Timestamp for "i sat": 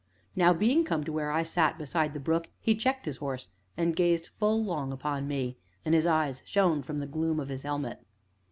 1.29-1.77